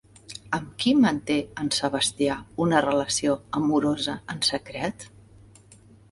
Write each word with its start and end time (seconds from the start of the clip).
Amb 0.57 0.69
qui 0.83 0.91
manté 1.01 1.33
en 1.63 1.67
Sebastià 1.79 2.37
una 2.65 2.79
relació 2.85 3.35
amorosa 3.59 4.15
en 4.37 4.41
secret? 4.49 5.05